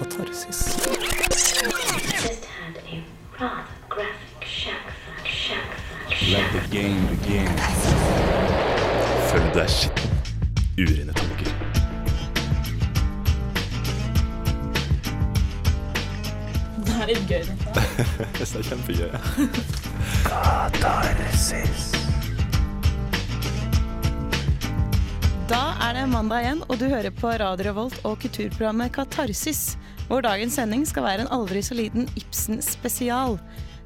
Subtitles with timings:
[0.00, 0.78] Katarsis.
[6.30, 7.52] Let the game begin.
[9.28, 10.16] Følg deg skitten.
[10.80, 11.52] Urene tanker.
[16.80, 17.44] Det er litt gøy.
[17.50, 17.84] dette.
[18.40, 19.12] Det er kjempegøy.
[20.80, 21.90] Katarsis.
[25.50, 29.72] Da er det mandag igjen, og du hører på Radio Revolt og kulturprogrammet Katarsis,
[30.10, 33.36] hvor dagens sending skal være en aldri så liten Ibsen-spesial.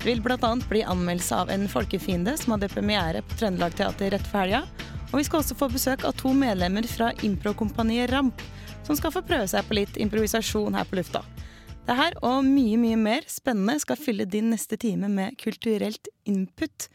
[0.00, 0.38] Det vil bl.a.
[0.70, 4.62] bli anmeldelse av En folkefiende, som hadde premiere på Trøndelag Teater rett før helga.
[5.10, 8.40] Og vi skal også få besøk av to medlemmer fra improkompaniet Ramp,
[8.88, 11.20] som skal få prøve seg på litt improvisasjon her på lufta.
[11.84, 16.88] Det her og mye, mye mer spennende skal fylle din neste time med kulturelt input.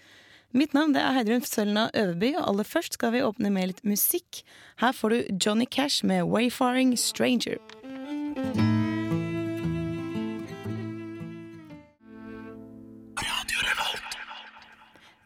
[0.57, 4.41] Mitt navn er Heidrun Sølna Øverby, og aller først skal vi åpne med litt musikk.
[4.81, 8.78] Her får du Johnny Cash med 'Wayfaring Stranger'.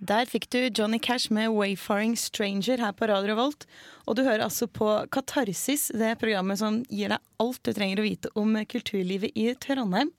[0.04, 3.66] Der fikk du Johnny Cash med 'Wayfaring Stranger' her på Radio Revolt.
[4.06, 8.04] Og du hører altså på Katarsis, det programmet som gir deg alt du trenger å
[8.04, 10.12] vite om kulturlivet i Trondheim.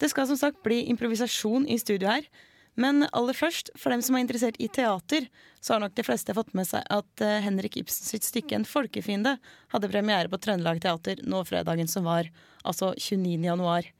[0.00, 2.24] Det skal som sagt bli improvisasjon i studio her.
[2.74, 5.28] Men aller først, for dem som er interessert i teater,
[5.60, 8.64] så har nok de fleste fått med seg at eh, Henrik Ibsen sitt stykke 'En
[8.64, 9.36] folkefiende'
[9.74, 12.30] hadde premiere på Trøndelag Teater nå fredagen som var,
[12.64, 13.44] altså 29.
[13.44, 13.92] januar.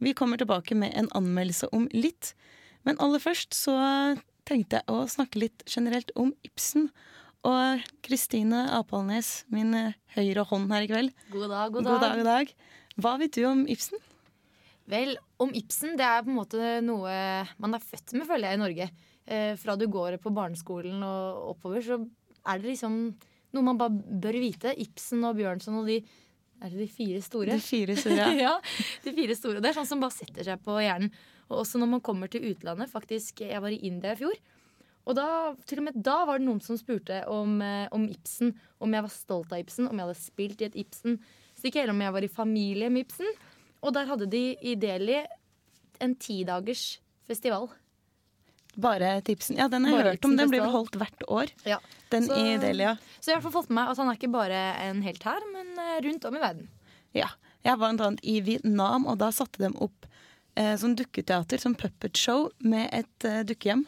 [0.00, 2.32] Vi kommer tilbake med en anmeldelse om litt.
[2.84, 3.76] Men aller først så
[4.50, 6.90] tenkte jeg å snakke litt generelt om Ibsen.
[7.46, 11.14] Og Kristine Apalnes, min eh, høyre hånd her i kveld.
[11.32, 11.92] God dag, god dag.
[11.92, 12.54] God dag, god dag.
[13.00, 14.02] Hva vet du om Ibsen?
[14.90, 17.14] Vel, om Ibsen, det er på en måte noe
[17.62, 18.88] man er født med, føler jeg, i Norge.
[19.30, 22.00] Eh, fra du går på barneskolen og oppover, så
[22.50, 22.98] er det liksom
[23.54, 24.74] noe man bare bør vite.
[24.84, 26.00] Ibsen og Bjørnson og de
[26.60, 27.56] Er det de fire store?
[27.56, 28.16] De fire store.
[28.16, 28.54] ja, ja
[29.04, 29.62] de fire store.
[29.62, 31.12] Det er sånn som bare setter seg på hjernen.
[31.50, 32.92] Og også når man kommer til utlandet.
[32.92, 34.36] Faktisk, Jeg var i India i fjor.
[35.08, 35.26] Og da,
[35.66, 38.52] til og med da var det noen som spurte om, eh, om Ibsen.
[38.78, 41.18] Om jeg var stolt av Ibsen, om jeg hadde spilt i et Ibsen.
[41.56, 43.32] Så ikke heller om jeg var i familie med Ibsen.
[43.82, 45.24] Og der hadde de i Delhi
[46.00, 47.70] en tidagers festival.
[48.78, 49.56] Bare tipsen.
[49.58, 50.36] Ja, den har jeg hørt om.
[50.38, 51.50] Den blir vel holdt hvert år.
[51.66, 51.78] Ja.
[52.10, 52.96] Den Så- i Delia.
[53.20, 55.72] Så jeg har fått med meg at han er ikke bare en helt her, men
[55.78, 56.68] eh, rundt om i verden.
[57.14, 57.28] Ja.
[57.64, 60.06] Jeg var blant annet i Vietnam, og da satte de opp
[60.56, 63.86] eh, sånn dukketeater, sånn puppet show, med et eh, dukkehjem.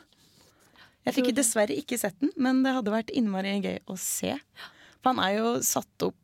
[1.07, 4.37] Jeg fikk dessverre ikke sett den, men det hadde vært innmari gøy å se.
[5.03, 6.15] For han er jo satt opp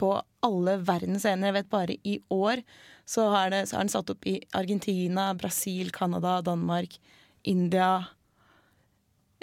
[0.00, 1.50] på alle verdens scener.
[1.50, 2.62] Jeg vet bare i år
[3.04, 6.96] så, det, så er han satt opp i Argentina, Brasil, Canada, Danmark,
[7.46, 7.88] India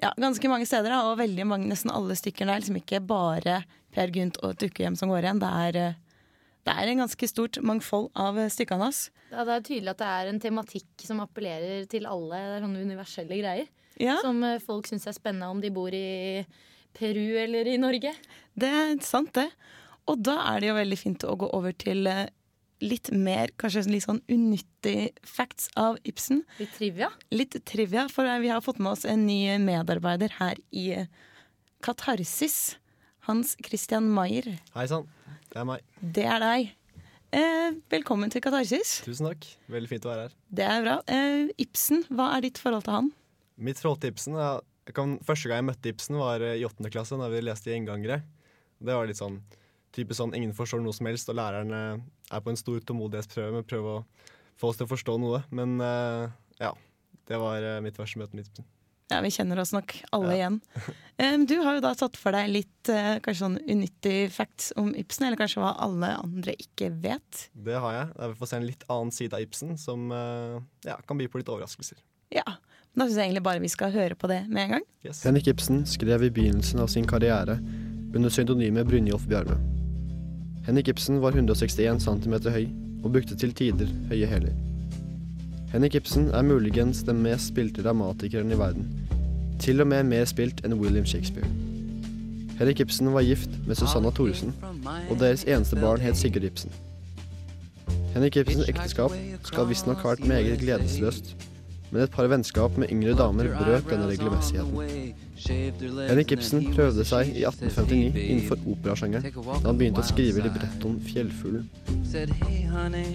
[0.02, 2.59] Ja, ganske mange steder, da, og veldig mange, nesten alle stykker der.
[2.59, 3.62] Liksom ikke bare
[3.94, 5.40] Per Gynt og et dukkehjem som går igjen.
[5.40, 6.00] Det er, eh,
[6.66, 9.03] det er en ganske stort mangfold av eh, stykkene hans.
[9.31, 12.41] Ja, det er tydelig at det er en tematikk som appellerer til alle.
[12.41, 13.69] Det er sånne universelle greier.
[14.02, 16.44] Ja, Som eh, folk syns er spennende om de bor i
[16.97, 18.12] Peru eller i Norge.
[18.58, 19.47] det er sant, det.
[20.09, 22.09] Og da er det jo veldig fint å gå over til
[22.84, 26.44] litt mer, kanskje litt sånn unyttig facts av Ibsen.
[26.60, 27.10] Litt trivia.
[27.34, 31.06] Litt trivia, for vi har fått med oss en ny medarbeider her i
[31.84, 32.78] Katarsis.
[33.24, 34.58] Hans Christian Maier.
[34.76, 35.08] Hei sann,
[35.54, 35.84] det er meg.
[36.04, 36.74] Det er deg.
[37.34, 38.98] Eh, velkommen til Katarsis.
[39.08, 39.48] Tusen takk.
[39.72, 40.36] Veldig fint å være her.
[40.54, 40.98] Det er bra.
[41.08, 43.10] Eh, Ibsen, hva er ditt forhold til han?
[43.64, 46.68] Mitt forhold til Ibsen ja, jeg kan, Første gang jeg møtte Ibsen, var eh, i
[46.68, 48.20] åttende klasse, da vi leste i Gjengangere.
[48.84, 49.40] Det var litt sånn
[49.94, 53.52] typisk sånn ingen forstår noe som helst, og læreren eh, er på en stor tålmodighetsprøve
[53.56, 54.06] med å prøve å
[54.59, 55.40] få oss til å forstå noe.
[55.54, 56.30] Men uh,
[56.62, 56.72] ja,
[57.30, 58.66] det var uh, mitt verste møte med Ibsen.
[59.12, 60.38] Ja, Vi kjenner oss nok alle Ja.
[60.42, 60.62] igjen.
[61.22, 64.88] Um, du har jo da tatt for deg litt uh, kanskje sånn unyttig facts om
[64.98, 67.44] Ibsen, eller kanskje hva alle andre ikke vet.
[67.53, 68.08] Det har jeg.
[68.32, 71.52] Vi får se en litt annen side av Ibsen som ja, kan by på litt
[71.53, 72.02] overraskelser.
[72.34, 72.56] Ja,
[72.98, 74.90] Da syns jeg egentlig bare vi skal høre på det med en gang.
[75.06, 75.22] Yes.
[75.26, 77.59] Henrik Ibsen skrev i begynnelsen av sin karriere
[78.14, 79.62] under pseudonymet Brynjolf Bjarme.
[80.63, 82.67] Henrik Ibsen var 161 cm høy
[83.03, 84.53] og brukte til tider høye hæler.
[85.73, 88.88] Henrik Ibsen er muligens den mest spilte dramatikeren i verden.
[89.59, 91.49] Til og med mer spilt enn William Shakespeare.
[92.59, 94.53] Henrik Ibsen var gift med Susanna Thoresen,
[95.09, 96.72] og deres eneste barn het Sigurd Ibsen.
[98.14, 99.11] Henrik Ibsens ekteskap
[99.43, 101.35] skal visstnok ha vært meget gledesløst,
[101.93, 105.13] men et par vennskap med yngre damer brøt denne regelmessigheten.
[106.09, 111.67] Henrik Ibsen prøvde seg i 1859 innenfor operasjangeren da han begynte å skrive librettoen 'Fjellfuglen'.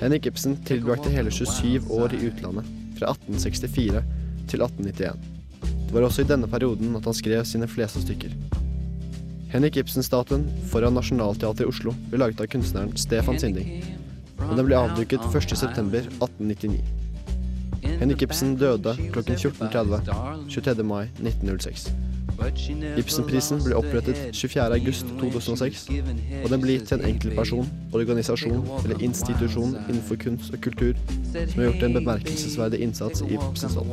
[0.04, 2.70] Henrik Ibsen tilbrakte hele 27 år i utlandet,
[3.00, 4.04] fra 1864
[4.46, 5.26] til 1891.
[5.88, 8.34] Det var også i denne perioden at han skrev sine fleste stykker.
[9.48, 13.82] Henrik Ibsen-statuen foran Nationaltheatret i Oslo ble laget av kunstneren Stefan Sinding.
[14.38, 17.07] men den ble avduket 1.9.1899.
[17.82, 20.84] Henrik Ibsen døde klokken 14.30 23.
[20.84, 21.92] mai 1906.
[22.96, 25.88] Ibsenprisen ble opprettet 24.8.2006,
[26.44, 30.94] og den ble gitt til en enkeltperson, organisasjon eller institusjon innenfor kunst og kultur
[31.32, 33.90] som har gjort en bemerkelsesverdig innsats i Ibsens ånd.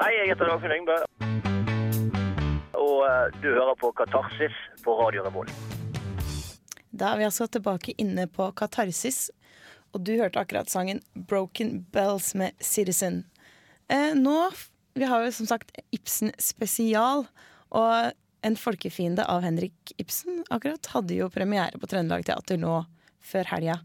[0.00, 0.96] Hei, jeg heter Dagfinn Engbø.
[2.76, 4.56] Og eh, du hører på Katarsis
[4.86, 5.52] på Radio Revolt.
[6.96, 9.26] Da er vi altså tilbake inne på Katarsis,
[9.92, 13.24] og du hørte akkurat sangen 'Broken Bells' med Citizen.
[13.88, 14.52] Eh, nå
[14.96, 17.26] Vi har jo som sagt Ibsen spesial,
[17.70, 18.12] og
[18.42, 22.84] En folkefiende av Henrik Ibsen akkurat hadde jo premiere på Trøndelag Teater nå
[23.20, 23.80] før helga.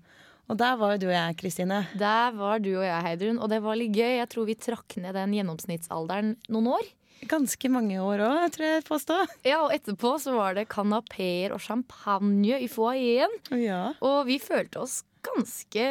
[0.52, 1.88] Og der var jo du og jeg, Kristine.
[1.98, 4.20] Der var du og jeg, Heidrun, og det var litt gøy.
[4.20, 6.92] Jeg tror vi trakk ned den gjennomsnittsalderen noen år.
[7.30, 9.18] Ganske mange år òg, tror jeg påstå.
[9.46, 13.34] Ja, og etterpå så var det kanapeer og champagne i foajeen.
[13.62, 15.86] Ja, Og vi følte oss ganske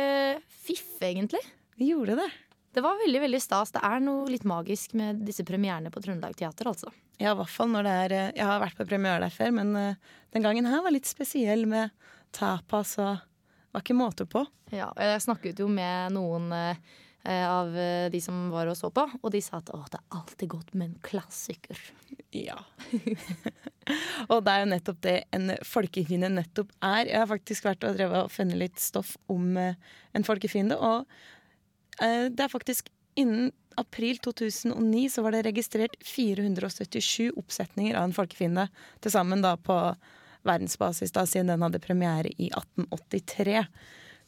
[0.51, 1.41] fiffe, egentlig.
[1.79, 2.31] vi gjorde det.
[2.75, 3.71] Det var veldig veldig stas.
[3.75, 6.91] Det er noe litt magisk med disse premierene på Trøndelag Teater, altså.
[7.19, 9.51] Ja, i hvert fall når det er eh, Jeg har vært på premiere der før,
[9.57, 9.95] men eh,
[10.33, 11.91] den gangen her var litt spesiell med
[12.33, 13.19] tapas og
[13.75, 14.45] var ikke måte på.
[14.75, 16.79] Ja, jeg snakket jo med noen eh,
[17.29, 20.17] av eh, de som var og så på, og de sa at å, det er
[20.17, 21.81] alltid godt med en klassiker.
[22.33, 22.57] Ja.
[24.31, 27.11] og det er jo nettopp det en folkefiende nettopp er.
[27.11, 29.77] Jeg har faktisk vært og drevet og funnet litt stoff om eh,
[30.17, 31.05] en folkefiende, og
[32.01, 32.89] eh, det er faktisk
[33.21, 33.51] innen
[33.81, 38.67] april 2009 så var det registrert 477 oppsetninger av en folkefiende.
[39.01, 39.77] Til sammen da på
[40.49, 43.65] verdensbasis, da, siden den hadde premiere i 1883.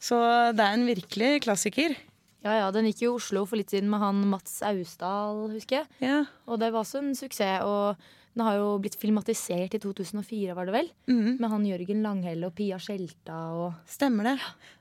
[0.03, 0.17] Så
[0.53, 1.95] det er en virkelig klassiker.
[2.43, 5.87] Ja, ja, Den gikk i Oslo for litt siden med han Mats Austdal, husker jeg.
[6.03, 6.17] Ja.
[6.47, 7.63] Og det var også en suksess.
[7.63, 7.95] Og
[8.33, 10.87] den har jo blitt filmatisert i 2004, var det vel?
[11.07, 11.37] Mm.
[11.39, 14.37] Med han Jørgen Langhelle og Pia Skjelta og Stemmer det.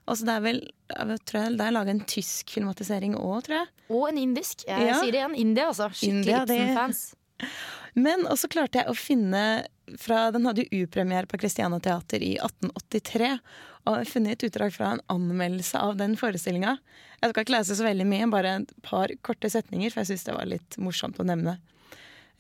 [0.09, 0.63] Og så det er vel
[1.29, 3.69] tror Det er laga en tysk filmatisering òg, tror jeg.
[3.93, 4.65] Og en indisk.
[4.67, 4.99] Jeg Ja.
[5.01, 5.37] sier det igjen.
[5.37, 5.91] India, altså.
[5.93, 7.15] Skikkelig Ibsen-fans.
[7.95, 9.67] Men også klarte jeg å finne
[9.99, 13.39] fra, Den hadde jo upremiere på Christiania Teater i 1883.
[13.83, 16.77] Og har funnet et utdrag fra en anmeldelse av den forestillinga.
[17.23, 20.27] Jeg skal ikke lese så veldig mye, bare et par korte setninger, for jeg syns
[20.29, 21.57] det var litt morsomt å nevne.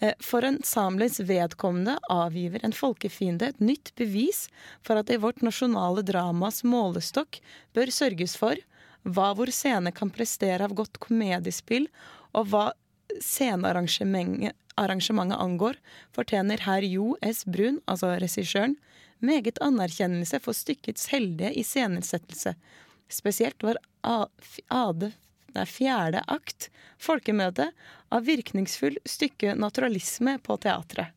[0.02, 4.46] Eh, For ensemblets vedkommende avgiver en folkefiende et nytt bevis
[4.82, 7.40] for at det i vårt nasjonale dramas målestokk
[7.74, 8.58] bør sørges for
[9.02, 11.88] hva vår scene kan prestere av godt komediespill,
[12.38, 12.66] og hva
[13.18, 15.76] scenearrangementet arrangementet angår,
[16.16, 17.42] fortjener herr Jo S.
[17.44, 18.78] Brun, altså regissøren,
[19.22, 22.54] meget anerkjennelse for stykkets heldige iscenesettelse.
[23.12, 25.12] Spesielt var Ade
[25.52, 26.70] det er fjerde akt,
[27.02, 27.68] folkemøte,
[28.12, 31.12] av virkningsfull stykke naturalisme på teatret.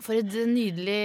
[0.00, 1.00] For et nydelig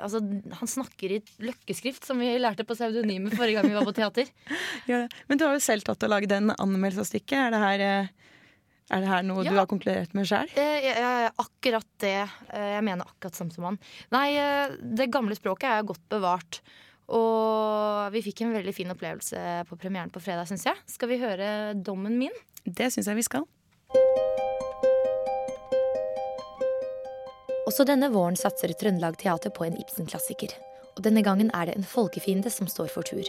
[0.00, 0.20] Altså,
[0.60, 4.30] han snakker i løkkeskrift, som vi lærte på pseudonymet forrige gang vi var på teater.
[4.90, 7.36] Ja, men du har jo selv tatt og lagd en anmeldelse av stykket.
[7.36, 8.30] Er det her, eh,
[8.90, 9.50] er det her noe Ja.
[9.50, 10.48] du har konkludert med sjøl?
[10.58, 12.28] Eh, akkurat det.
[12.52, 13.78] Eh, jeg mener akkurat samme som han.
[14.10, 16.60] Nei, eh, det gamle språket er godt bevart.
[17.08, 20.76] Og vi fikk en veldig fin opplevelse på premieren på fredag, syns jeg.
[20.86, 22.30] Skal vi høre dommen min?
[22.64, 23.46] Det syns jeg vi skal.
[27.66, 30.54] Også denne våren satser Trøndelag Teater på en Ibsen-klassiker.
[30.96, 33.26] Og denne gangen er det en folkefiende som står for tur.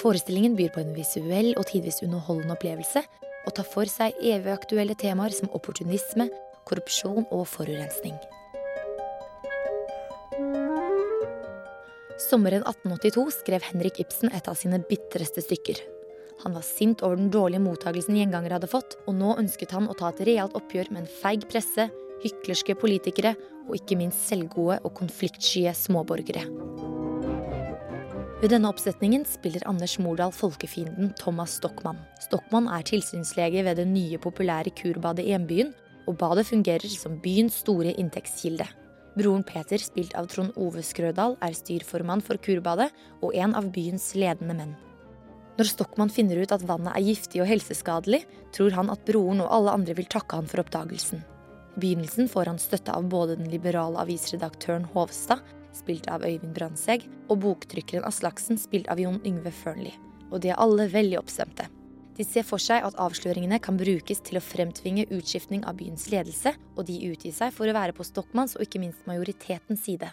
[0.00, 3.04] Forestillingen byr på en visuell og tidvis underholdende opplevelse,
[3.44, 6.28] og tar for seg evig aktuelle temaer som opportunisme,
[6.68, 8.16] korrupsjon og forurensning.
[12.24, 15.82] Sommeren 1882 skrev Henrik Ibsen et av sine bitreste stykker.
[16.44, 19.96] Han var sint over den dårlige mottagelsen gjenganger hadde fått, og nå ønsket han å
[19.98, 21.88] ta et realt oppgjør med en feig presse,
[22.24, 23.34] hyklerske politikere
[23.68, 26.46] og ikke minst selvgode og konfliktsky småborgere.
[28.44, 32.02] Ved denne oppsetningen spiller Anders Mordal folkefienden Thomas Stockmann.
[32.20, 35.70] Stockmann er tilsynslege ved det nye, populære kurbadet i hjembyen,
[36.04, 38.66] og badet fungerer som byens store inntektskilde.
[39.16, 42.90] Broren Peter, spilt av Trond Ove Skrødal, er styrformann for kurbadet
[43.22, 44.76] og en av byens ledende menn.
[45.56, 49.52] Når Stockmann finner ut at vannet er giftig og helseskadelig, tror han at broren og
[49.56, 51.24] alle andre vil takke han for oppdagelsen.
[51.24, 55.40] I begynnelsen får han støtte av både den liberale avisredaktøren Hovstad,
[55.76, 59.94] spilt av Øyvind Brandtzæg, og boktrykkeren Aslaksen, spilt av Jon Yngve Fearnley.
[60.30, 61.68] Og de er alle veldig oppstemte.
[62.14, 66.54] De ser for seg at avsløringene kan brukes til å fremtvinge utskiftning av byens ledelse,
[66.78, 70.12] og de utgir seg for å være på Stockmanns og ikke minst majoritetens side.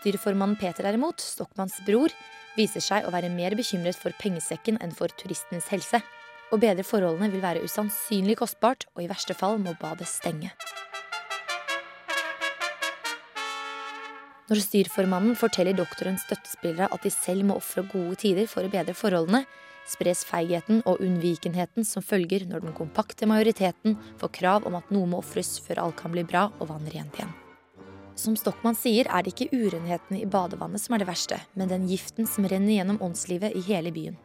[0.00, 2.10] Styrformannen Peter derimot, Stockmanns bror,
[2.56, 6.02] viser seg å være mer bekymret for pengesekken enn for turistenes helse.
[6.52, 10.50] Å bedre forholdene vil være usannsynlig kostbart, og i verste fall må badet stenge.
[14.52, 18.92] Når styrformannen forteller doktorens støttespillere at de selv må ofre gode tider for å bedre
[18.92, 19.46] forholdene,
[19.88, 25.08] spres feigheten og unnvikenheten som følger når den kompakte majoriteten får krav om at noe
[25.08, 27.32] må ofres før alt kan bli bra og vann rent igjen.
[28.12, 31.88] Som Stockmann sier, er det ikke urenheten i badevannet som er det verste, men den
[31.88, 34.20] giften som renner gjennom åndslivet i hele byen.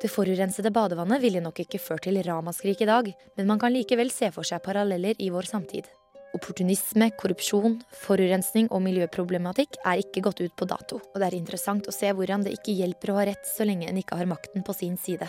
[0.00, 4.08] Det forurensede badevannet ville nok ikke ført til ramaskrik i dag, men man kan likevel
[4.08, 5.92] se for seg paralleller i vår samtid.
[6.32, 7.74] Opportunisme, korrupsjon,
[8.06, 12.08] forurensning og miljøproblematikk er ikke gått ut på dato, og det er interessant å se
[12.08, 14.96] hvordan det ikke hjelper å ha rett så lenge en ikke har makten på sin
[14.96, 15.28] side.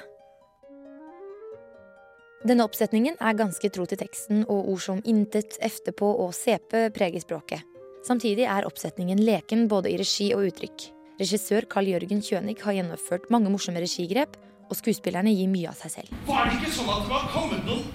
[2.48, 7.24] Denne oppsetningen er ganske tro til teksten, og ord som intet, efterpå og sepe preger
[7.24, 7.68] språket.
[8.08, 10.88] Samtidig er oppsetningen leken både i regi og uttrykk.
[11.20, 14.36] Regissør Carl Jørgen Kjønig har gjennomført mange morsomme regigrep,
[14.68, 16.16] og skuespillerne gir mye av seg selv.
[16.28, 17.86] Var det ikke sånn at det var kommet noen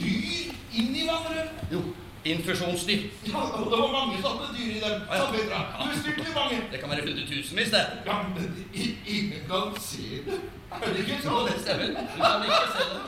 [0.00, 1.46] dyr inn i hverandre?
[1.72, 1.84] Jo,
[2.24, 3.02] infusjonsdyr.
[3.28, 5.00] Ja, og det var mange sånne dyr i dem.
[5.08, 5.24] Ja, ja.
[5.32, 5.58] Petra.
[6.34, 6.60] Mange.
[6.72, 7.84] Det kan være hundretusenvis, det.
[8.06, 10.38] Ja, men ingen kan se det.
[10.74, 11.46] Er det ikke sånn?
[11.46, 11.88] det stemmer.
[11.94, 13.00] Du kan ikke se det.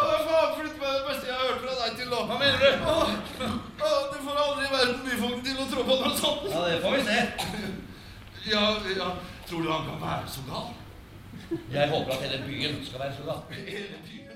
[0.00, 2.20] Faen, flytt meg det beste jeg har hørt fra deg til nå.
[2.28, 2.70] Hva mener du?
[2.92, 3.10] Åh,
[3.88, 6.46] åh, du får aldri verden byfogden til å tro på noe sånt.
[6.52, 7.18] Ja, det får vi se.
[8.50, 8.64] Ja,
[8.96, 9.10] ja.
[9.50, 10.70] Tror du han kan være så gal?
[11.50, 13.40] Jeg håper at hele byen skal være så gal.
[13.50, 14.29] Hele byen.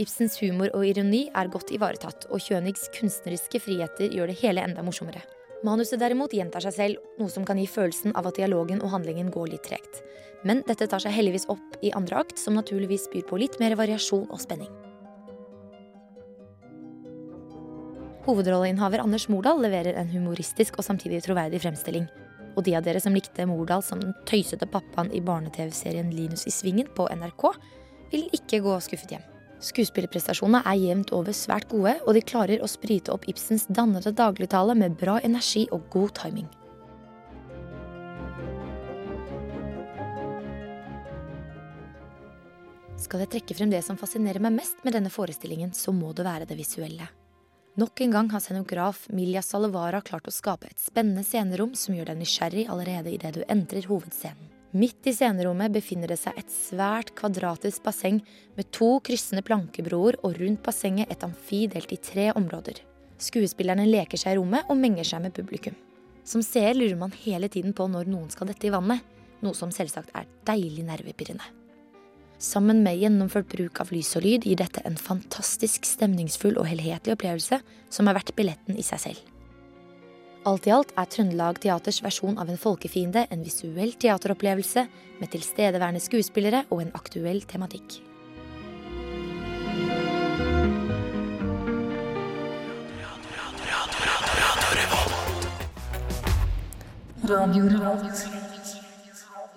[0.00, 4.80] Ibsens humor og ironi er godt ivaretatt, og Kjønigs kunstneriske friheter gjør det hele enda
[4.86, 5.20] morsommere.
[5.66, 9.28] Manuset derimot gjentar seg selv, noe som kan gi følelsen av at dialogen og handlingen
[9.34, 9.98] går litt tregt.
[10.48, 13.76] Men dette tar seg heldigvis opp i andre akt, som naturligvis byr på litt mer
[13.76, 14.70] variasjon og spenning.
[18.24, 22.06] Hovedrolleinnehaver Anders Mordal leverer en humoristisk og samtidig troverdig fremstilling.
[22.56, 26.54] Og de av dere som likte Mordal som den tøysete pappaen i barne-TV-serien Linus i
[26.54, 27.44] Svingen på NRK,
[28.14, 29.29] vil ikke gå skuffet hjem.
[29.60, 34.76] Skuespillerprestasjonene er jevnt over svært gode, og de klarer å sprite opp Ibsens dannede dagligtale
[34.78, 36.48] med bra energi og god timing.
[43.00, 46.26] Skal jeg trekke frem det som fascinerer meg mest med denne forestillingen, så må det
[46.26, 47.08] være det visuelle.
[47.80, 52.10] Nok en gang har scenograf Milja Salevara klart å skape et spennende scenerom som gjør
[52.10, 54.49] deg nysgjerrig allerede idet du entrer hovedscenen.
[54.70, 58.20] Midt i scenerommet befinner det seg et svært kvadratisk basseng
[58.54, 62.78] med to kryssende plankebroer og rundt bassenget et amfi delt i tre områder.
[63.20, 65.74] Skuespillerne leker seg i rommet og menger seg med publikum.
[66.22, 69.02] Som seer lurer man hele tiden på når noen skal dette i vannet,
[69.42, 71.48] noe som selvsagt er deilig nervepirrende.
[72.40, 77.18] Sammen med gjennomført bruk av lys og lyd gir dette en fantastisk stemningsfull og helhetlig
[77.18, 77.58] opplevelse
[77.92, 79.29] som er verdt billetten i seg selv.
[80.48, 84.86] Alt i alt er Trøndelag Teaters versjon av en folkefiende en visuell teateropplevelse
[85.20, 87.98] med tilstedeværende skuespillere og en aktuell tematikk.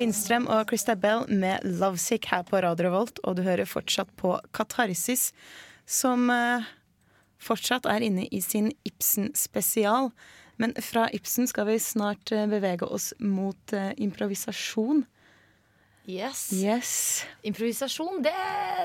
[0.04, 4.36] Lindstrøm og Christa Bell med 'Lovesick' her på Radio Revolt, og du hører fortsatt på
[4.52, 5.32] Katarsis,
[5.88, 6.68] som eh,
[7.40, 10.12] fortsatt er inne i sin Ibsen-spesial.
[10.62, 15.04] Men fra Ibsen skal vi snart eh, bevege oss mot eh, improvisasjon.
[16.04, 16.50] Yes.
[16.52, 16.94] Yes.
[17.48, 18.34] Improvisasjon, det,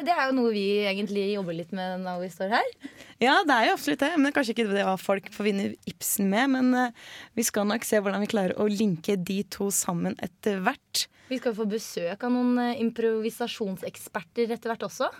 [0.06, 2.68] det er jo noe vi egentlig jobber litt med når vi står her.
[3.18, 6.54] Ja, det er jo absolutt det, men kanskje ikke det hva folk forbinder Ibsen med.
[6.54, 10.62] Men eh, vi skal nok se hvordan vi klarer å linke de to sammen etter
[10.62, 11.08] hvert.
[11.28, 15.10] Vi skal få besøk av noen improvisasjonseksperter etter hvert også.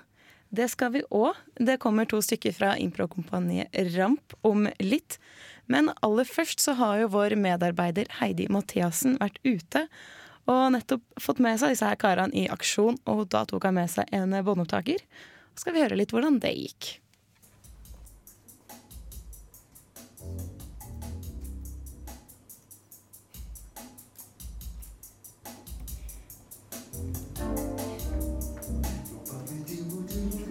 [0.48, 1.36] Det skal vi òg.
[1.60, 5.18] Det kommer to stykker fra improkompaniet Ramp om litt.
[5.68, 9.86] Men aller først så har jo vår medarbeider Heidi Mathiassen vært ute
[10.48, 13.92] og nettopp fått med seg disse her karene i aksjon, og da tok han med
[13.92, 15.04] seg en båndopptaker.
[15.52, 16.96] Så skal vi høre litt hvordan det gikk.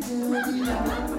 [0.08, 1.17] Det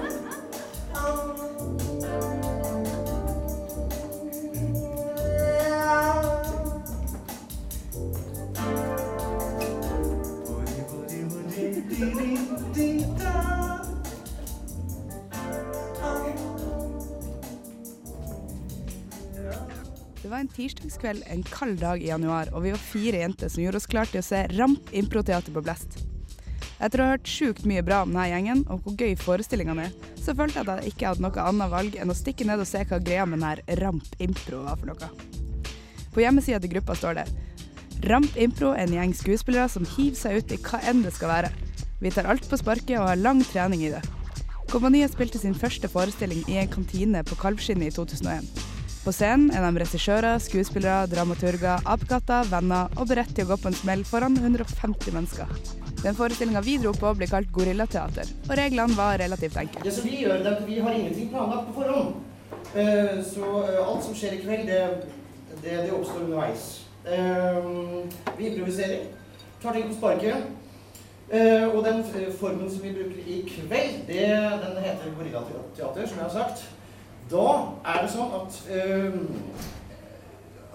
[20.59, 24.11] tirsdagskveld en kald dag i januar, og vi var fire jenter som gjorde oss klare
[24.11, 26.01] til å se Ramp improteater på Blest.
[26.83, 29.95] Etter å ha hørt sjukt mye bra om denne gjengen, og hvor gøy forestillingene er,
[30.19, 32.67] så følte jeg at jeg ikke hadde noe annet valg enn å stikke ned og
[32.67, 35.11] se hva greia med denne Ramp impro var for noe.
[36.13, 37.27] På hjemmesida til gruppa står det
[38.09, 41.33] Ramp Impro er en gjeng skuespillere som hiver seg ut i hva enn det skal
[41.33, 41.51] være.
[41.99, 43.99] Vi tar alt på sparket og har lang trening i det.
[44.71, 48.68] Kompaniet spilte sin første forestilling i en kantine på Kalvskinnet i 2001.
[48.99, 53.69] På scenen er de regissører, skuespillere, dramaturger, apekatter, venner og beredt til å gå på
[53.71, 55.53] en smell foran 150 mennesker.
[56.03, 59.83] Den forestillinga vi dro på, ble kalt gorillateater, og reglene var relativt enkle.
[59.87, 62.17] Det som vi gjør, er at vi har ingenting planlagt på forhånd.
[62.75, 64.81] Eh, Så eh, alt som skjer i kveld, det,
[65.63, 66.65] det, det oppstår underveis.
[67.07, 67.69] Eh,
[68.37, 69.07] Vi improviserer,
[69.63, 70.49] tar ting på sparket.
[71.29, 71.99] Og den
[72.39, 74.23] formen som vi bruker i kveld, det,
[74.63, 76.63] den heter gorillateater, som jeg har sagt.
[77.29, 77.49] Da
[77.85, 79.13] er det sånn at, eh,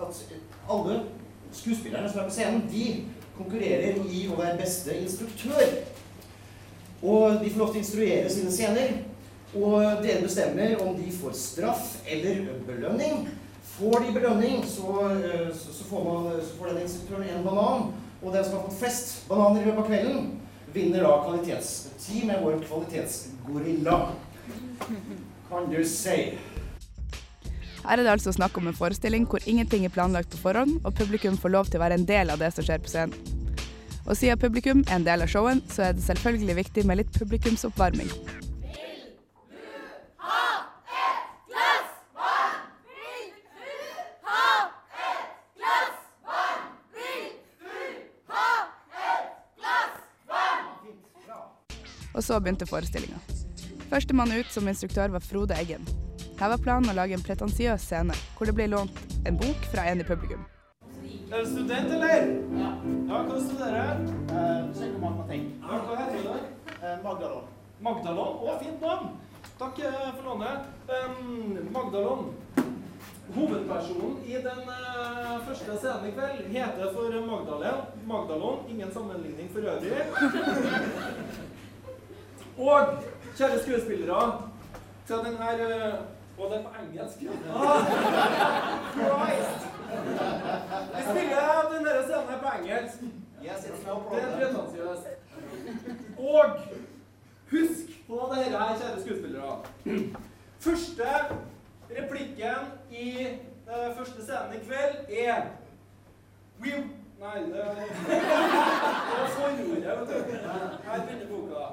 [0.04, 0.20] at
[0.70, 1.00] alle
[1.54, 2.84] skuespillerne som er på scenen, de
[3.34, 5.64] konkurrerer i å være beste instruktør.
[7.02, 8.94] Og de får lov til å instruere sine scener.
[9.54, 13.28] Og dere bestemmer om de får straff eller belønning.
[13.74, 17.92] Får de belønning, så, eh, så, får, man, så får den instruktøren en banan.
[18.22, 20.30] Og den som har fått flest bananer i løpet av kvelden,
[20.74, 23.98] vinner da kvalitetstid med vår kvalitetsgorilla.
[25.54, 26.34] Kan du si.
[27.84, 30.94] Her er det altså snakk om en forestilling hvor ingenting er planlagt på forhånd, og
[30.98, 33.14] publikum får lov til å være en del av det som skjer på scenen.
[34.02, 37.14] Og siden publikum er en del av showen, så er det selvfølgelig viktig med litt
[37.20, 38.10] publikumsoppvarming.
[52.14, 53.43] Og så begynte forestillinga.
[53.90, 55.84] Førstemann ut som instruktør var Frode Eggen.
[56.40, 59.86] Her var planen å lage en pretensiøs scene, hvor det ble lånt en bok fra
[59.90, 60.42] en i publikum.
[61.30, 62.30] Er du student, eller?
[62.58, 62.70] Ja.
[63.08, 64.10] Ja, Hva studerer du?
[64.74, 65.46] Søker matematikk.
[65.62, 66.64] Ja, hva heter du?
[67.04, 67.46] Magdalon.
[67.84, 68.40] Magdalon?
[68.44, 69.14] Å, fint navn!
[69.58, 70.66] Takk eh, for lånet.
[70.90, 72.32] Um, Magdalon.
[73.34, 77.84] Hovedpersonen i den eh, første scenen i kveld heter for Magdalen.
[78.10, 78.64] Magdalon.
[78.70, 80.02] Ingen sammenligning for øvrig.
[82.58, 84.42] Og kjære skuespillere,
[85.06, 85.94] til den her eh,
[86.38, 87.18] Og det er på engelsk.
[87.56, 87.84] Ah,
[88.94, 89.60] Christ!
[90.94, 92.98] Vi spiller denne scenen her på engelsk.
[93.44, 95.06] Yes, it's no Det er pretensiøst.
[96.18, 96.44] Og
[97.50, 99.58] husk på det her, kjære skuespillere.
[100.60, 101.04] Første
[101.98, 102.54] replikken
[102.90, 103.26] i
[103.66, 104.94] uh, første scenen i kveld
[105.26, 105.42] er
[106.60, 106.70] We
[107.20, 108.22] Nei, det det
[109.20, 110.36] var forordet, vet du.
[110.84, 111.64] Her begynner boka.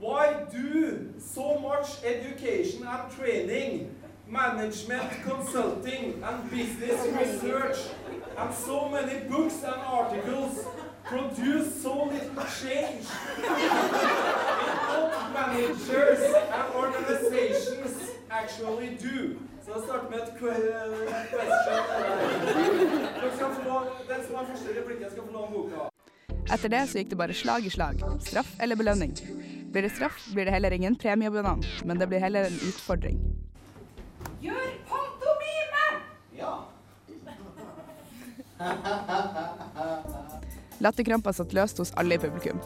[0.00, 3.90] Why do so much education and training,
[4.28, 7.76] management consulting and business research
[8.36, 10.64] and so many books and articles
[11.04, 13.06] produce so little change
[13.38, 13.44] in
[14.90, 16.20] what managers
[16.56, 19.36] and organizations actually do?
[19.66, 21.76] Så da starter vi et que- question.
[24.08, 25.88] Den som har første replikken skal få låne boka.
[26.54, 28.02] Etter det så gikk det bare slag i slag.
[28.20, 29.16] Straff eller belønning.
[29.72, 33.18] Blir det straff, blir det heller ingen premiebanan, men det blir heller en utfordring.
[34.40, 35.86] Gjør pantomime!
[36.38, 36.52] Ja.
[40.84, 42.60] Latterkrampa satt løst hos alle i publikum.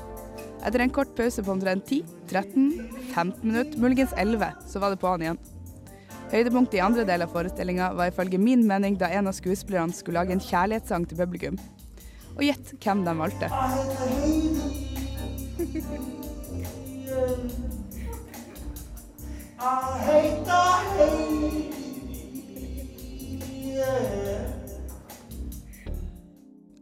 [0.66, 5.00] Etter en kort pause på omtrent 10, 13, 15 minutter, muligens 11, så var det
[5.00, 5.40] på'n igjen.
[6.30, 10.20] Høydepunktet i andre del av forestillinga var ifølge min mening da en av skuespillerne skulle
[10.20, 11.58] lage en kjærlighetssang til publikum.
[12.36, 13.46] Og gjett hvem de valgte.
[19.60, 21.58] Jeg heter Heidi.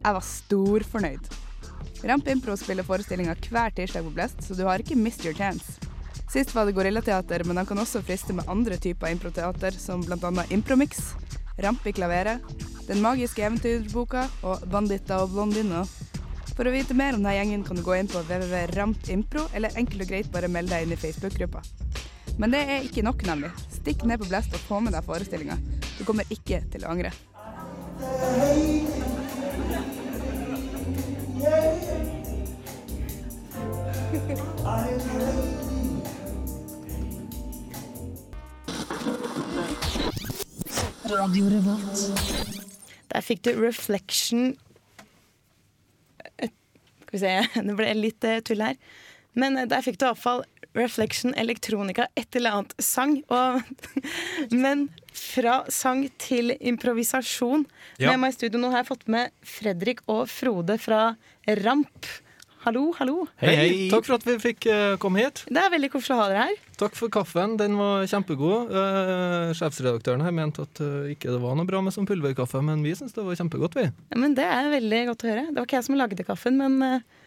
[0.05, 1.33] Jeg var storfornøyd.
[2.07, 5.75] Ramp Impro spiller forestillinga hver tirsdag på Blest, så du har ikke missed your chance.
[6.31, 10.47] Sist var det gorillateater, men de kan også friste med andre typer improteater, som bl.a.
[10.55, 11.17] Impromix,
[11.59, 12.47] Ramp i klaveret,
[12.87, 15.83] Den magiske eventyrboka og Banditta og blondina.
[16.55, 20.07] For å vite mer om denne gjengen kan du gå inn på www.rampimpro, eller enkelt
[20.07, 21.67] og greit bare melde deg inn i Facebook-gruppa.
[22.39, 23.51] Men det er ikke nok, nemlig.
[23.75, 25.57] Stikk ned på Blest og få med deg forestillinga.
[25.99, 27.11] Du kommer ikke til å angre.
[43.09, 44.55] Der fikk du Reflection
[46.39, 46.49] Eh,
[47.03, 47.35] Skal vi se,
[47.67, 48.79] det ble litt eh, tull her.
[49.39, 50.45] Men eh, der fikk du iallfall
[50.77, 53.19] Reflection Elektronika, et eller annet sang.
[53.33, 53.63] Og,
[54.65, 57.67] men fra sang til improvisasjon.
[57.99, 58.13] Ja.
[58.13, 61.13] Med meg i studio nå har jeg fått med Fredrik og Frode fra
[61.65, 62.11] Ramp.
[62.65, 63.23] Hallo, hallo.
[63.39, 63.69] Hei, hei.
[63.89, 65.45] Takk for at vi fikk eh, komme hit.
[65.47, 66.57] Det er veldig koselig å ha dere her.
[66.81, 68.73] Takk for kaffen, den var kjempegod.
[68.75, 72.83] Eh, sjefsredaktøren her mente at eh, ikke det var noe bra med sånn pulverkaffe, men
[72.85, 73.87] vi syns det var kjempegodt, vi.
[73.87, 75.47] Ja, men Det er veldig godt å høre.
[75.49, 77.18] Det var ikke jeg som lagde kaffen, men eh,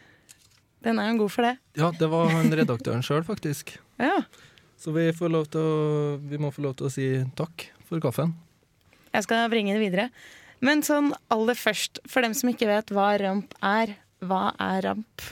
[0.86, 1.56] den er jo god for det.
[1.78, 3.76] Ja, det var han redaktøren sjøl, faktisk.
[4.02, 4.24] Ja.
[4.82, 5.74] Så vi, får lov til å,
[6.26, 7.04] vi må få lov til å si
[7.38, 8.32] takk for kaffen.
[9.14, 10.08] Jeg skal bringe det videre.
[10.66, 13.94] Men sånn aller først, for dem som ikke vet hva ramp er,
[14.26, 15.28] hva er ramp?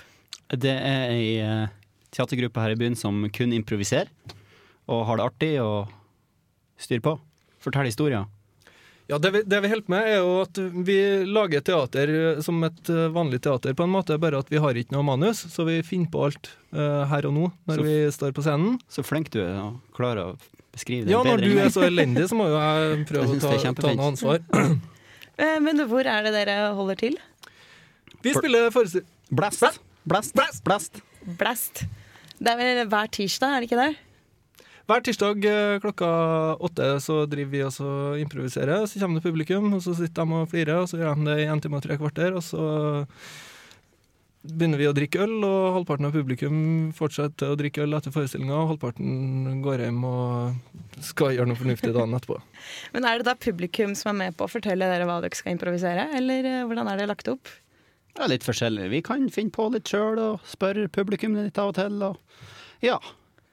[0.53, 1.73] Det er ei eh,
[2.13, 4.13] teatergruppe her i byen som kun improviserer
[4.89, 5.89] og har det artig og
[6.81, 7.15] styrer på.
[7.61, 8.29] Forteller historier.
[9.09, 10.95] Ja, det vi, det vi holder med, er jo at vi
[11.25, 12.11] lager teater
[12.45, 15.39] som et eh, vanlig teater, på en måte, bare at vi har ikke noe manus,
[15.49, 18.77] så vi finner på alt uh, her og nå når Så- vi står på scenen.
[18.91, 20.35] Så flink du er å klare å
[20.75, 23.01] beskrive det Ja, når bedre du når du er så elendig, så må jo jeg
[23.09, 24.45] prøve Jeg å ta, ta noe ansvar.
[25.39, 27.17] Eh, Men hvor er det dere holder til?
[28.21, 29.07] Vi spiller forestil...
[29.33, 29.81] Blast!
[30.05, 30.37] Blast!
[30.67, 31.01] Blast!
[31.39, 31.81] Blast.
[32.39, 33.89] Det er vel hver tirsdag, er det ikke det?
[34.89, 36.07] Hver tirsdag eh, klokka
[36.65, 38.87] åtte så driver vi og improviserer.
[38.89, 41.35] Så kommer det publikum, og så sitter de og flirer, og så gjør de det
[41.43, 42.33] i en time og tre kvarter.
[42.33, 42.63] Og så
[44.49, 46.57] begynner vi å drikke øl, og halvparten av publikum
[46.97, 51.93] fortsetter å drikke øl etter forestillinga, og halvparten går hjem og skal gjøre noe fornuftig
[51.93, 52.41] dagen etterpå.
[52.97, 55.53] Men er det da publikum som er med på å fortelle dere hva dere skal
[55.53, 57.53] improvisere, eller eh, hvordan er det lagt opp?
[58.17, 58.89] Det er litt forskjellig.
[58.97, 62.01] Vi kan finne på litt sjøl og spørre publikum litt av og til.
[62.09, 62.97] Og ja,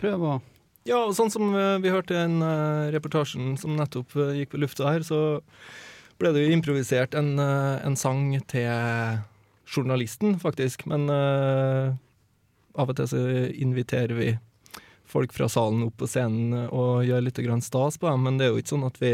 [0.00, 0.44] prøve å
[0.86, 4.52] Ja, og sånn som eh, vi hørte i den eh, reportasjen som nettopp eh, gikk
[4.52, 5.40] på lufta her, så
[6.20, 8.70] ble det jo improvisert en, en sang til
[9.68, 10.86] journalisten, faktisk.
[10.88, 11.92] Men uh,
[12.72, 13.18] av og til så
[13.52, 14.30] inviterer vi
[15.04, 18.54] folk fra salen opp på scenen og gjør litt stas på dem, men det er
[18.54, 19.12] jo ikke sånn at vi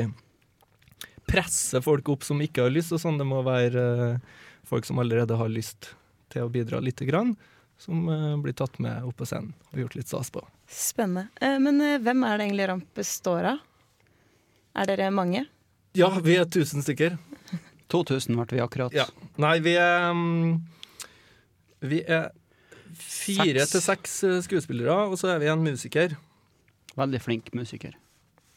[1.26, 3.18] presser folk opp som ikke har lyst, og sånn.
[3.18, 5.96] Det må være uh, folk som allerede har lyst
[6.30, 7.35] til å bidra lite grann,
[7.83, 10.42] som eh, blir tatt med opp på scenen og gjort litt stas på.
[10.71, 11.27] Spennende.
[11.42, 13.62] Eh, Men eh, hvem er det egentlig ramp består av?
[14.79, 15.45] Er dere mange?
[15.99, 17.18] Ja, vi er 1000 stykker.
[17.92, 18.95] 2000 ble vi akkurat.
[18.97, 19.05] Ja.
[19.42, 20.55] Nei, vi er mm,
[21.90, 22.31] Vi er
[23.03, 23.73] fire Seks.
[23.75, 24.14] til seks
[24.47, 26.14] skuespillere, og så er vi en musiker.
[26.97, 27.95] Veldig flink musiker.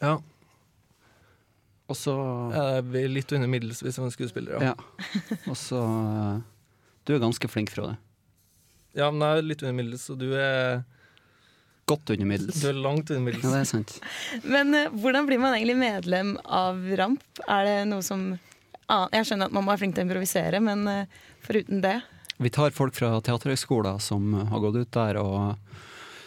[0.03, 0.17] Ja.
[1.87, 2.13] Og så
[2.57, 4.71] Er vi litt under middels hvis vi er skuespillere.
[4.71, 4.73] Ja.
[5.47, 5.81] Og så
[7.05, 7.97] Du er ganske flink, Frode.
[8.95, 10.83] Ja, men jeg er litt under middels, og du er
[11.85, 12.61] Godt under middels.
[12.61, 13.43] Du er langt under middels.
[13.45, 13.91] Ja, det er sant.
[14.55, 17.21] Men uh, hvordan blir man egentlig medlem av ramp?
[17.45, 18.23] Er det noe som
[18.87, 21.99] ah, Jeg skjønner at man må være flink til å improvisere, men uh, foruten det
[22.41, 25.77] Vi tar folk fra Teaterhøgskolen som har gått ut der og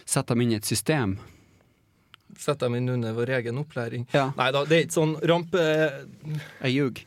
[0.07, 1.19] setter dem inn i et system.
[2.39, 4.07] Setter dem inn under vår egen opplæring.
[4.15, 4.29] Ja.
[4.39, 6.05] Nei da, det er ikke sånn ramp eh,
[6.63, 7.03] Jeg ljug.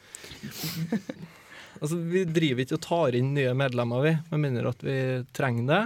[1.82, 4.98] Altså, vi driver ikke og tar inn nye medlemmer, vi, med mindre at vi
[5.34, 5.82] trenger det.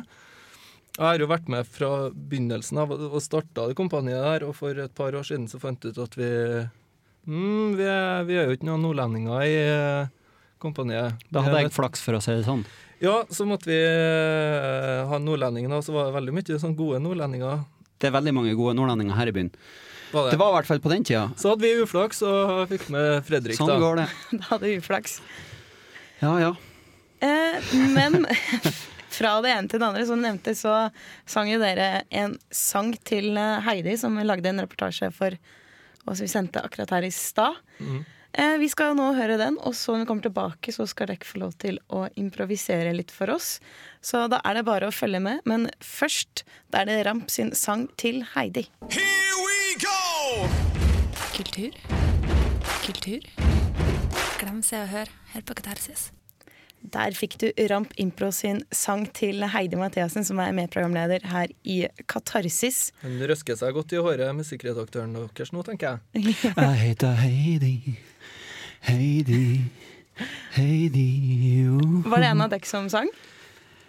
[0.95, 4.75] Jeg har jo vært med fra begynnelsen av og starta det kompaniet der, og for
[4.79, 6.29] et par år siden så fant jeg ut at vi
[7.27, 10.12] mm, vi, er, vi er jo ikke noen nordlendinger i eh,
[10.63, 11.19] kompaniet.
[11.31, 12.63] Da hadde jeg flaks, for å si det sånn.
[13.03, 17.01] Ja, så måtte vi eh, ha nordlendinger, og så var det veldig mye sånn gode
[17.03, 17.65] nordlendinger.
[17.99, 19.51] Det er veldig mange gode nordlendinger her i byen.
[20.13, 20.36] Var det?
[20.36, 21.25] Det var i hvert fall på den tida.
[21.39, 23.79] Så hadde vi uflaks og fikk med Fredrik, Sånn da.
[23.84, 24.08] går det.
[24.39, 25.19] Da hadde vi uflaks.
[26.19, 26.56] Ja, ja.
[27.19, 28.25] Eh, men
[29.15, 30.75] fra det ene til det andre, som du nevnte, så
[31.28, 35.38] sang jo dere en sang til eh, Heidi, som vi lagde en reportasje for,
[36.06, 37.58] oss vi sendte akkurat her i stad.
[37.80, 38.04] Mm.
[38.36, 41.28] Eh, vi skal nå høre den, og så når vi kommer tilbake, så skal dere
[41.28, 43.60] få lov til å improvisere litt for oss.
[44.04, 45.39] Så da er det bare å følge med.
[45.47, 48.67] Men først, da er det Ramp sin sang til Heidi.
[51.36, 51.80] Kultur.
[52.84, 53.44] Kultur.
[54.45, 56.12] Glem Se og Hør her på Katarsis.
[56.93, 61.79] Der fikk du Ramp Impro sin sang til Heidi Mathiassen, som er medprogramleder her i
[62.05, 62.91] Katarsis.
[63.01, 66.36] Hun røsker seg godt i håret, musikkredaktøren deres nå, tenker jeg.
[66.62, 67.95] Jeg heter Heidi.
[68.86, 69.41] Heidi.
[70.60, 71.10] Heidi,
[71.65, 71.79] jo.
[72.05, 73.10] Var det en av dere som sang?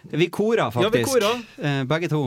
[0.09, 1.13] Vi kora, Ja, vi faktisk.
[1.13, 1.35] kora.
[1.61, 2.23] Eh, begge to.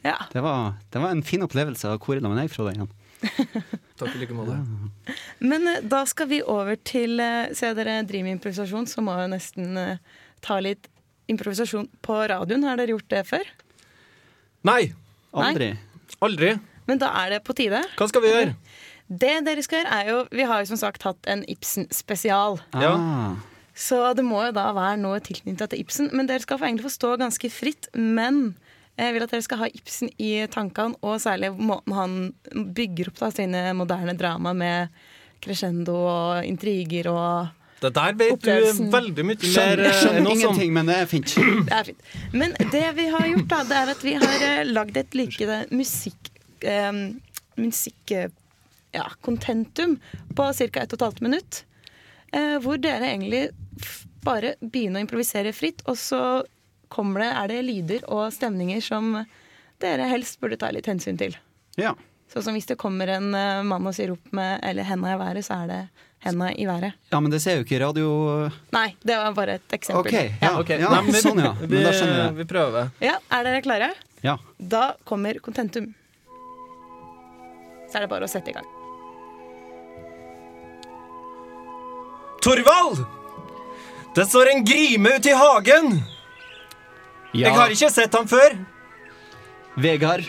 [0.00, 0.16] Ja.
[0.32, 2.88] Det var, det var en fin opplevelse å kore sammen med deg, Frode.
[3.98, 4.58] Takk i like måte.
[5.40, 9.16] Men eh, da skal vi over til eh, Siden dere driver med improvisasjon, så må
[9.20, 10.90] jeg nesten eh, ta litt
[11.32, 12.66] improvisasjon på radioen.
[12.68, 13.48] Har dere gjort det før?
[14.66, 14.92] Nei!
[15.36, 15.72] Aldri.
[16.24, 16.54] Aldri.
[16.86, 17.82] Men da er det på tide.
[17.98, 18.54] Hva skal vi gjøre?
[19.06, 22.58] Det dere skal gjøre, er jo Vi har jo som sagt hatt en Ibsen-spesial.
[22.74, 22.94] Ja.
[23.76, 26.10] Så det må jo da være noe tilknyttet til Ibsen.
[26.16, 27.90] Men dere skal egentlig få stå ganske fritt.
[27.94, 28.56] Men
[28.96, 32.16] jeg vil at dere skal ha Ibsen i tankene, og særlig måten han
[32.76, 34.88] bygger opp da sine moderne drama med
[35.44, 38.86] crescendo og intriger og Det der vet Opplevelsen.
[38.88, 40.40] du veldig mye mer Skjønner, eh, skjønner enn oss om.
[40.40, 41.34] ingenting, men det er fint.
[41.68, 42.00] Det er fint.
[42.32, 45.60] Men det vi har gjort, da, det er at vi har eh, lagd et like
[45.70, 46.32] musikk...
[46.64, 46.92] Eh,
[47.60, 48.12] musikk
[48.96, 49.98] ja, contentum
[50.36, 50.82] på ca.
[50.86, 51.64] 1 12 minutt.
[52.32, 53.50] Eh, hvor dere egentlig
[54.24, 56.20] bare begynner å improvisere fritt, og så
[56.88, 59.24] kommer det, er det lyder og stemninger som
[59.82, 61.36] dere helst burde ta litt hensyn til.
[61.76, 61.94] Ja.
[62.32, 65.18] Sånn som hvis det kommer en eh, mann og sier opp med eller henda i
[65.20, 65.80] været, så er det
[66.26, 66.94] henda i været.
[67.12, 68.08] ja, men det ser jo ikke radio...
[68.74, 70.08] Nei, det var bare et eksempel.
[70.10, 70.40] OK.
[70.42, 70.80] Ja, okay.
[70.80, 71.52] ja, nei, men vi- sånn, ja.
[71.60, 72.34] Vi, Men da skjønner jeg.
[72.40, 72.88] vi prøver.
[73.04, 73.92] Ja, Er dere klare?
[74.24, 74.38] Ja.
[74.58, 75.92] Da kommer contentum.
[77.86, 78.66] Så er det bare å sette i gang.
[82.42, 83.04] Torvald!
[84.14, 86.00] Det står en grime ute i hagen.
[87.36, 87.50] Ja.
[87.50, 88.54] Jeg har ikke sett ham før.
[89.76, 90.24] Vegard,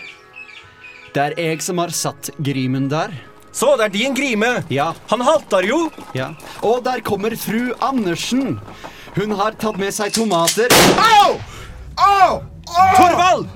[1.16, 3.14] det er jeg som har satt grimen der.
[3.56, 4.50] Så, det er din grime.
[4.70, 4.92] Ja.
[5.10, 5.80] Han halter jo.
[6.14, 6.34] Ja.
[6.62, 8.60] Og der kommer fru Andersen.
[9.16, 10.74] Hun har tatt med seg tomater.
[11.02, 11.40] Au!
[11.98, 12.36] Au!
[12.68, 13.48] Torvald!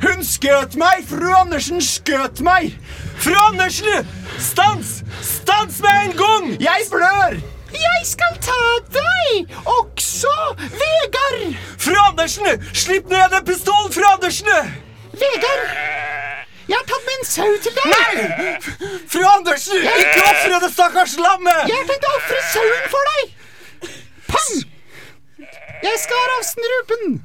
[0.00, 1.02] Hun skjøt meg!
[1.08, 2.72] Fru Andersen skjøt meg!
[3.20, 4.08] Fru Andersen!
[4.40, 5.02] Stans!
[5.20, 6.48] Stans med en gang!
[6.62, 7.36] Jeg blør!
[7.74, 8.60] Jeg skal ta
[8.94, 11.54] deg også, Vegard!
[11.78, 12.46] Fru Andersen!
[12.72, 14.50] Slipp ned den pistolen, fru Andersen!
[15.12, 15.64] Vegard!
[16.68, 17.86] Jeg har tatt med en sau til deg.
[17.92, 18.12] Nei!
[19.12, 19.80] Fru Andersen!
[19.82, 21.66] Ikke ofre det stakkars lammet!
[21.68, 23.24] Jeg har tenkt å ofre sauen for deg.
[24.30, 24.54] Pang!
[25.84, 27.18] Jeg skar av snrupen.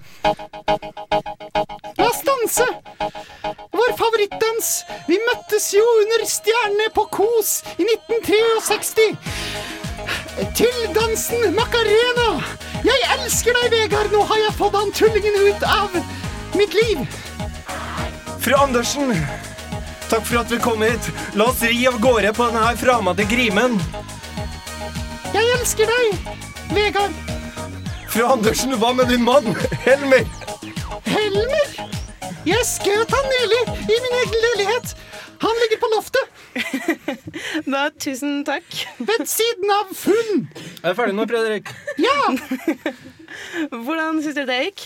[2.39, 2.65] Danse.
[3.71, 4.86] Vår favorittdans.
[5.08, 9.08] Vi møttes jo under stjernene på Kos i 1963.
[10.56, 12.30] Til dansen Macarena.
[12.86, 14.12] Jeg elsker deg, Vegard.
[14.13, 15.97] Nå har jeg fått han tullingen ut av
[16.56, 17.04] mitt liv.
[18.39, 19.12] Fru Andersen!
[20.10, 21.12] Takk for at vi kom hit.
[21.38, 23.75] La oss ri av gårde på denne framande grimen.
[25.36, 26.32] Jeg elsker deg,
[26.71, 27.19] Vegard.
[28.10, 29.52] Fru Andersen, hva med din mann?
[29.84, 30.25] Helmer?
[31.06, 31.79] Helmer?
[32.50, 33.60] Jeg skjøt han nylig
[33.94, 34.94] i min egen leilighet.
[35.44, 36.38] Han ligger på loftet.
[37.70, 38.66] Da, tusen takk.
[38.98, 40.48] Ved siden av funn.
[40.82, 41.70] Er du ferdig nå, Fredrik?
[42.02, 42.16] Ja.
[43.86, 44.86] Hvordan syns dere det gikk?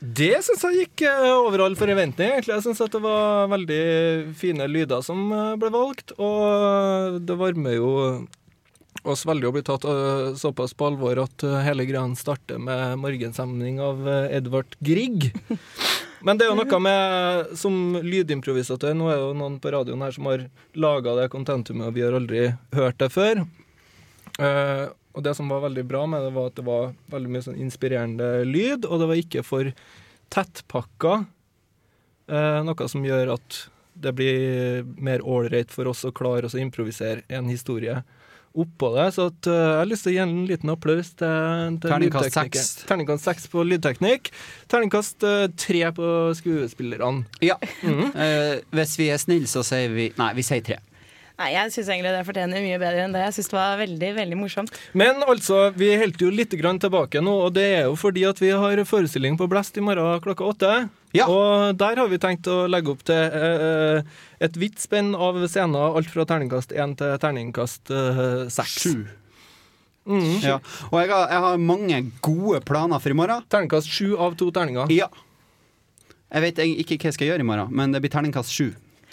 [0.00, 2.34] Det syns jeg gikk eh, over all forventning.
[2.34, 2.54] egentlig.
[2.58, 3.80] Jeg syns det var veldig
[4.40, 7.90] fine lyder som eh, ble valgt, og det varmer jo
[9.08, 13.80] oss veldig å bli tatt eh, såpass på alvor at hele greia starter med morgensemning
[13.84, 15.30] av Edvard Grieg.
[16.26, 20.04] Men det er jo noe med Som lydimprovisatør Nå er det jo noen på radioen
[20.04, 22.42] her som har laga det contentumet, og vi har aldri
[22.76, 23.42] hørt det før.
[24.40, 27.44] Eh, og det som var veldig bra med det, var at det var veldig mye
[27.44, 29.72] sånn inspirerende lyd, og det var ikke for
[30.32, 31.16] tettpakka.
[32.30, 33.58] Eh, noe som gjør at
[34.00, 38.00] det blir mer ålreit for oss å klare oss å improvisere en historie
[38.54, 39.06] oppå det.
[39.14, 42.36] Så at, uh, jeg har lyst til å gi en liten applaus til, til Terningkast
[42.36, 42.70] seks.
[42.88, 44.32] Terningkast seks på lydteknikk.
[44.70, 45.26] Terningkast
[45.60, 47.26] tre uh, på skuespillerne.
[47.44, 47.58] Ja.
[47.80, 50.80] Eh, hvis vi er snille, så sier vi Nei, vi sier tre.
[51.40, 53.22] Nei, Jeg syns egentlig det fortjener mye bedre enn det.
[53.24, 54.74] Jeg syns det var veldig veldig morsomt.
[54.92, 58.42] Men altså, vi holdt jo litt grann tilbake nå, og det er jo fordi at
[58.42, 60.72] vi har forestilling på Blest i morgen klokka åtte.
[61.16, 61.26] Ja.
[61.32, 64.10] Og der har vi tenkt å legge opp til eh,
[64.44, 68.76] et vidt spenn av scener, alt fra terningkast én til terningkast eh, seks.
[68.84, 69.08] Sju.
[70.10, 70.28] Mm.
[70.44, 70.60] Ja.
[70.90, 73.48] Og jeg har, jeg har mange gode planer for i morgen.
[73.48, 74.92] Terningkast sju av to terninger.
[74.92, 75.08] Ja.
[76.30, 78.68] Jeg vet ikke hva jeg skal gjøre i morgen, men det blir terningkast sju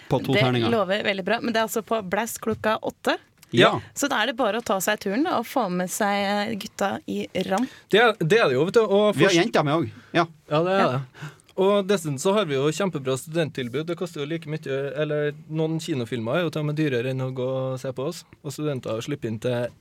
[0.10, 0.72] på to det terninger.
[0.74, 1.39] lover veldig bra.
[1.43, 3.17] Men det er altså på Blast klokka åtte.
[3.56, 3.78] Ja.
[3.96, 6.54] Så da er det bare å ta seg turen da, og få med seg eh,
[6.60, 7.72] gutta i ramp.
[7.91, 8.84] Det, det er det jo, vet du.
[8.84, 9.89] Og Vi har jenter med òg.
[10.15, 10.28] Ja.
[10.52, 11.32] Ja, det er det.
[11.58, 13.88] Og dessuten så har vi jo kjempebra studenttilbud.
[13.89, 17.24] Det koster jo like mye Eller noen kinofilmer er jo til og med dyrere enn
[17.26, 18.22] å gå og se på oss.
[18.43, 19.72] Og studenter slipper inn til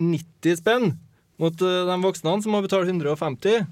[0.00, 0.94] 90 spenn
[1.42, 3.66] mot eh, de voksne som må betale 150.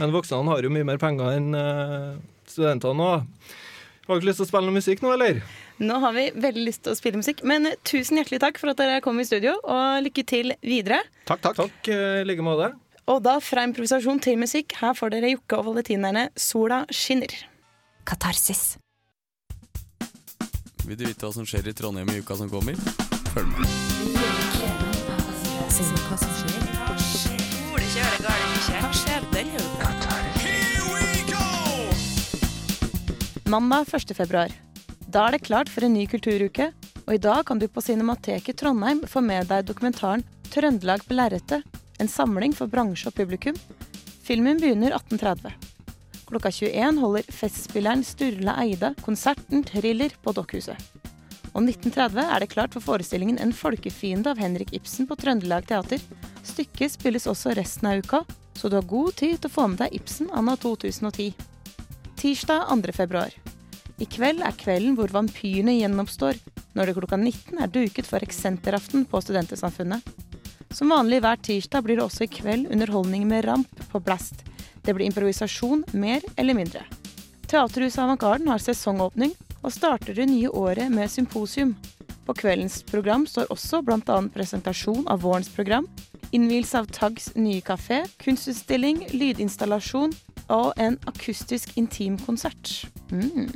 [0.00, 2.14] Men voksne har jo mye mer penger enn eh,
[2.48, 3.26] studentene òg.
[4.10, 5.36] Har dere lyst til å spille noe musikk nå, eller?
[5.78, 8.80] Nå har vi veldig lyst til å spille musikk, men tusen hjertelig takk for at
[8.80, 10.98] dere kom i studio, og lykke til videre.
[11.30, 11.60] Takk, takk.
[11.60, 12.72] Takk eh, i like måte.
[13.06, 17.44] Og da fra improvisasjon til musikk, her får dere Jokke og Valentinerne 'Sola skinner'.
[18.02, 18.80] Katarsis.
[20.82, 22.74] Vil du vite hva som skjer i Trondheim i uka som kommer?
[23.30, 23.62] Følg med.
[25.70, 26.59] Hva som skjer.
[33.50, 34.16] Mandag 1.
[34.16, 34.52] februar.
[35.10, 36.68] Da er det klart for en ny kulturuke,
[37.02, 41.64] og i dag kan du på Cinemateket Trondheim få med deg dokumentaren 'Trøndelag på lerretet',
[41.98, 43.58] en samling for bransje og publikum.
[44.22, 45.50] Filmen begynner 1830.
[46.30, 50.78] Klokka 21 holder festspilleren Sturla Eide konserten 'Thriller' på Dokkhuset.
[51.50, 55.98] Og 1930 er det klart for forestillingen 'En folkefiende' av Henrik Ibsen på Trøndelag Teater.
[56.44, 59.78] Stykket spilles også resten av uka, så du har god tid til å få med
[59.78, 61.34] deg Ibsen anno 2010.
[62.20, 62.92] Tirsdag 2.
[62.92, 63.32] februar.
[63.96, 66.36] I kveld er kvelden hvor vampyrene gjenoppstår,
[66.76, 70.04] når det klokka 19 er duket for eksenteraften på Studentersamfunnet.
[70.68, 74.44] Som vanlig hver tirsdag blir det også i kveld underholdning med ramp på Blast.
[74.84, 76.84] Det blir improvisasjon, mer eller mindre.
[77.48, 81.72] Teaterhuset Avantgarden har sesongåpning og starter det nye året med symposium.
[82.28, 84.20] På kveldens program står også bl.a.
[84.36, 85.88] presentasjon av vårens program,
[86.30, 90.14] innvielse av Tags nye kafé, kunstutstilling, lydinstallasjon
[90.50, 92.72] og en akustisk intimkonsert.
[93.10, 93.50] Mm.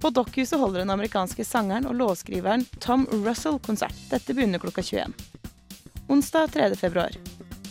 [0.00, 3.96] På Dokkhuset holder den amerikanske sangeren og låtskriveren Tom Russell konsert.
[4.10, 5.14] Dette begynner klokka 21.
[6.08, 6.74] Onsdag 3.
[6.76, 7.16] februar.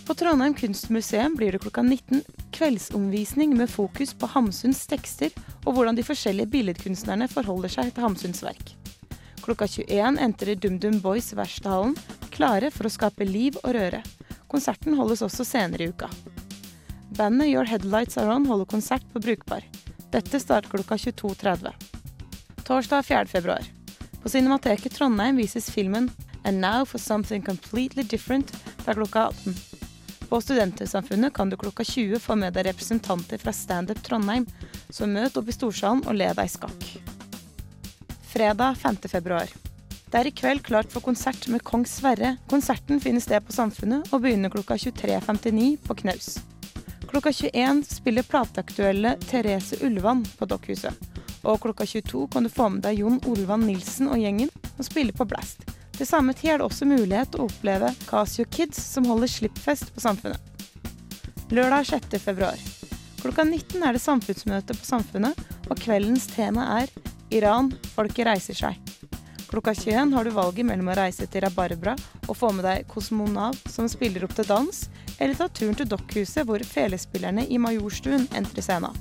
[0.06, 2.22] På Trondheim kunstmuseum blir det klokka 19
[2.54, 5.34] kveldsomvisning med fokus på Hamsuns tekster
[5.66, 8.76] og hvordan de forskjellige billedkunstnerne forholder seg til Hamsuns verk.
[9.46, 11.98] Klokka 21 entrer DumDum Boys verkstedhallen,
[12.34, 14.02] klare for å skape liv og røre.
[14.52, 16.10] Konserten holdes også senere i uka.
[17.18, 19.64] Bandet Your Headlights Are On holder konsert på Brukbar.
[20.12, 21.74] Dette starter klokka 22.30.
[22.66, 23.26] Torsdag 4.
[23.26, 23.66] februar.
[24.22, 26.10] På Cinemateket Trondheim vises filmen
[26.44, 29.56] And Now for Something Completely Different fra klokka 18.
[30.30, 34.48] På Studentersamfunnet kan du klokka 20 få med deg representanter fra Standup Trondheim,
[34.90, 36.88] så møt opp i storsalen og le deg skakk.
[38.34, 38.98] Fredag 5.
[39.10, 39.52] februar.
[40.16, 42.38] Det er i kveld klart for konsert med Kong Sverre.
[42.48, 46.38] Konserten finner sted på Samfunnet og begynner klokka 23.59 på Knaus.
[47.10, 50.96] Klokka 21 spiller plateaktuelle Therese Ulvan på Dokkhuset.
[51.44, 55.12] Og klokka 22 kan du få med deg Jon Olvan Nilsen og gjengen og spille
[55.12, 55.68] på Blast.
[56.00, 60.06] Til samme tid er det også mulighet å oppleve Casio Kids, som holder slippfest på
[60.08, 60.40] Samfunnet.
[61.52, 62.16] Lørdag 6.
[62.24, 62.56] februar.
[63.20, 67.00] Klokka 19 er det samfunnsmøte på Samfunnet, og kveldens tema er
[67.36, 68.85] Iran folket reiser seg.
[69.56, 71.94] Klokka 21 har du valget mellom å reise til Rabarbra
[72.26, 74.82] og få med deg Kosmonav som spiller opp til dans,
[75.16, 79.00] eller ta turen til Dokkhuset hvor felespillerne i Majorstuen entrer scenen.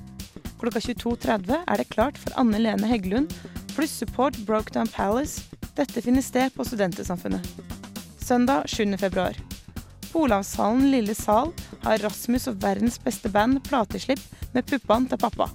[0.61, 3.35] Klokka 22.30 er det klart for Anne Lene Heggelund
[3.75, 5.43] pluss support Brokedown Palace.
[5.75, 7.51] Dette finner sted på Studentersamfunnet.
[8.23, 8.95] Søndag 7.
[9.03, 9.35] februar.
[10.13, 11.51] På Olavshallen Lille Sal
[11.83, 14.23] har Rasmus og verdens beste band plateslipp
[14.55, 15.51] med puppene til pappa.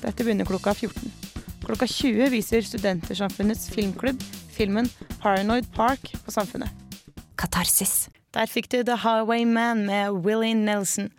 [0.00, 1.19] Dette begynner klokka 14.
[1.60, 4.22] Klokka 20 viser Studentersamfunnets filmklubb
[4.54, 4.88] filmen
[5.20, 6.72] Paranoid Park på Samfunnet.
[7.36, 8.08] Katarsis.
[8.34, 11.10] Der fikk du The Highwayman med Willie Nelson.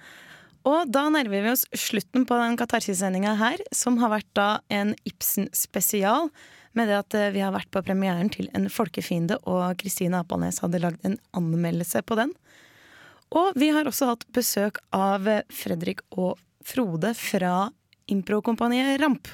[0.66, 4.94] Og da nærmer vi oss slutten på den Katarsis-sendinga her, som har vært da en
[5.10, 6.30] Ibsen-spesial.
[6.78, 10.62] Med det at eh, vi har vært på premieren til En folkefiende, og Kristine Apalnes
[10.64, 12.32] hadde lagd en anmeldelse på den.
[13.34, 17.72] Og vi har også hatt besøk av Fredrik og Frode fra
[18.12, 19.28] improkompaniet Ramp.